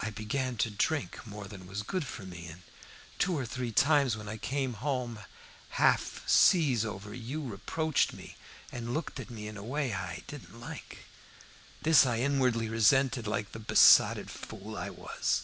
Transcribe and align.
I 0.00 0.10
began 0.10 0.56
to 0.56 0.72
drink 0.72 1.24
more 1.24 1.44
than 1.46 1.68
was 1.68 1.84
good 1.84 2.04
for 2.04 2.24
me, 2.24 2.48
and 2.48 2.62
two 3.20 3.38
or 3.38 3.46
three 3.46 3.70
times 3.70 4.16
when 4.16 4.28
I 4.28 4.38
came 4.38 4.72
home 4.74 5.20
half 5.78 6.24
sees 6.28 6.84
over 6.84 7.14
you 7.14 7.40
reproached 7.44 8.12
me, 8.12 8.36
and 8.72 8.92
looked 8.92 9.20
at 9.20 9.30
me 9.30 9.46
in 9.46 9.56
a 9.56 9.62
way 9.62 9.92
I 9.94 10.24
didn't 10.26 10.58
like. 10.58 11.04
This 11.82 12.04
I 12.04 12.18
inwardly 12.18 12.68
resented, 12.68 13.28
like 13.28 13.52
the 13.52 13.60
besotted 13.60 14.32
fool 14.32 14.76
I 14.76 14.90
was. 14.90 15.42